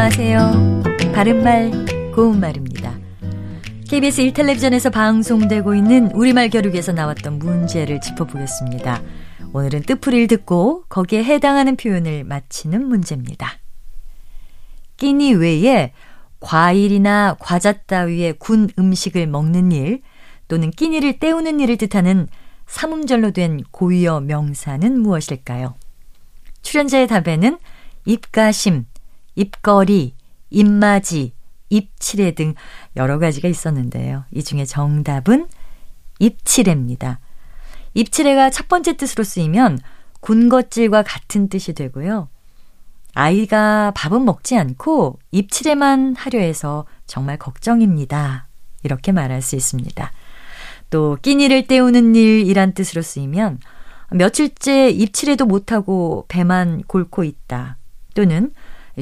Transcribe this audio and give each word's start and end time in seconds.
안녕하세요. 0.00 0.82
바른말, 1.12 1.72
고운말입니다. 2.14 2.96
KBS 3.88 4.22
1텔레비전에서 4.22 4.92
방송되고 4.92 5.74
있는 5.74 6.12
우리말 6.12 6.50
겨루기에서 6.50 6.92
나왔던 6.92 7.40
문제를 7.40 8.00
짚어보겠습니다. 8.00 9.02
오늘은 9.52 9.82
뜻풀이를 9.82 10.28
듣고 10.28 10.84
거기에 10.88 11.24
해당하는 11.24 11.74
표현을 11.74 12.22
맞히는 12.22 12.86
문제입니다. 12.86 13.58
끼니 14.98 15.34
외에 15.34 15.92
과일이나 16.38 17.34
과자 17.40 17.72
따위의 17.72 18.34
군 18.38 18.70
음식을 18.78 19.26
먹는 19.26 19.72
일 19.72 20.02
또는 20.46 20.70
끼니를 20.70 21.18
때우는 21.18 21.58
일을 21.58 21.76
뜻하는 21.76 22.28
삼음절로 22.68 23.32
된 23.32 23.64
고유어 23.72 24.20
명사는 24.20 25.00
무엇일까요? 25.00 25.74
출연자의 26.62 27.08
답에는 27.08 27.58
입가심, 28.04 28.86
입거리, 29.38 30.14
입맞이, 30.50 31.32
입치레 31.70 32.32
등 32.32 32.54
여러 32.96 33.18
가지가 33.18 33.48
있었는데요. 33.48 34.24
이 34.32 34.42
중에 34.42 34.64
정답은 34.64 35.48
입치레입니다. 36.18 37.20
입치레가 37.94 38.50
첫 38.50 38.68
번째 38.68 38.96
뜻으로 38.96 39.22
쓰이면 39.22 39.78
군것질과 40.20 41.04
같은 41.04 41.48
뜻이 41.48 41.72
되고요. 41.72 42.28
아이가 43.14 43.92
밥은 43.94 44.24
먹지 44.24 44.56
않고 44.56 45.18
입치레만 45.30 46.16
하려 46.16 46.40
해서 46.40 46.86
정말 47.06 47.38
걱정입니다. 47.38 48.48
이렇게 48.82 49.12
말할 49.12 49.40
수 49.42 49.54
있습니다. 49.56 50.10
또 50.90 51.16
끼니를 51.22 51.66
때우는 51.66 52.14
일이란 52.14 52.72
뜻으로 52.72 53.02
쓰이면 53.02 53.60
며칠째 54.10 54.90
입치레도 54.90 55.46
못하고 55.46 56.24
배만 56.28 56.82
골고 56.86 57.24
있다. 57.24 57.76
또는 58.14 58.52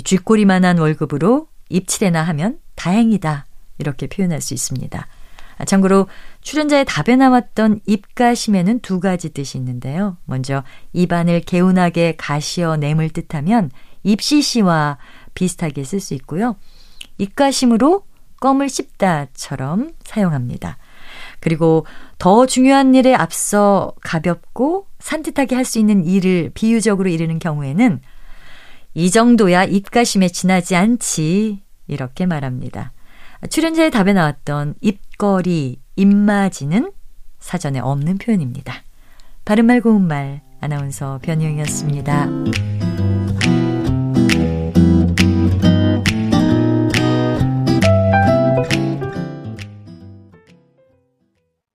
쥐꼬리만한 0.04 0.78
월급으로 0.78 1.48
입치레나 1.68 2.22
하면 2.22 2.58
다행이다. 2.74 3.46
이렇게 3.78 4.06
표현할 4.06 4.40
수 4.40 4.54
있습니다. 4.54 5.06
아, 5.58 5.64
참고로 5.64 6.06
출연자의 6.42 6.84
답에 6.84 7.16
나왔던 7.16 7.80
입가심에는 7.86 8.80
두 8.80 9.00
가지 9.00 9.30
뜻이 9.30 9.56
있는데요. 9.58 10.18
먼저 10.24 10.62
입안을 10.92 11.40
개운하게 11.40 12.16
가시어 12.18 12.76
nem을 12.76 13.08
뜻하면 13.10 13.70
입시시와 14.02 14.98
비슷하게 15.34 15.84
쓸 15.84 16.00
수 16.00 16.14
있고요. 16.14 16.56
입가심으로 17.18 18.04
껌을 18.40 18.68
씹다처럼 18.68 19.92
사용합니다. 20.04 20.76
그리고 21.40 21.86
더 22.18 22.46
중요한 22.46 22.94
일에 22.94 23.14
앞서 23.14 23.94
가볍고 24.02 24.86
산뜻하게 24.98 25.54
할 25.54 25.64
수 25.64 25.78
있는 25.78 26.04
일을 26.04 26.50
비유적으로 26.54 27.08
이르는 27.08 27.38
경우에는 27.38 28.00
이 28.96 29.10
정도야 29.10 29.64
입가심에 29.64 30.28
지나지 30.28 30.74
않지 30.74 31.62
이렇게 31.86 32.24
말합니다. 32.24 32.92
출연자의 33.50 33.90
답에 33.90 34.14
나왔던 34.14 34.76
입거리, 34.80 35.82
입맞이는 35.96 36.90
사전에 37.38 37.78
없는 37.78 38.16
표현입니다. 38.16 38.72
바른말 39.44 39.82
고운말 39.82 40.40
아나운서 40.62 41.20
변희영이었습니다. 41.22 42.75